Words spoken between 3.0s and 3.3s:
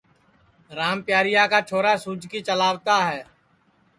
ہے